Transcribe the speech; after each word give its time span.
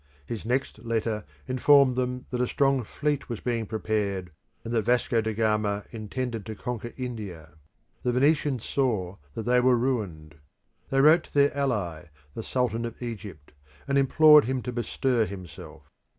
His 0.25 0.45
next 0.47 0.79
letter 0.79 1.25
informed 1.47 1.95
them 1.95 2.25
that 2.31 2.41
a 2.41 2.47
strong 2.47 2.83
fleet 2.83 3.29
was 3.29 3.39
being 3.39 3.67
prepared, 3.67 4.31
and 4.63 4.73
that 4.73 4.81
Vasco 4.81 5.21
da 5.21 5.31
Gama 5.31 5.83
intended 5.91 6.43
to 6.47 6.55
conquer 6.55 6.91
India. 6.97 7.51
The 8.01 8.11
Venetians 8.11 8.65
saw 8.65 9.17
that 9.35 9.43
they 9.43 9.59
were 9.61 9.77
ruined. 9.77 10.37
They 10.89 11.01
wrote 11.01 11.25
to 11.25 11.33
their 11.35 11.55
ally, 11.55 12.05
the 12.33 12.41
Sultan 12.41 12.83
of 12.83 12.99
Egypt, 13.03 13.53
and 13.87 13.95
implored 13.95 14.45
him 14.45 14.63
to 14.63 14.71
bestir 14.71 15.25
himself. 15.27 15.83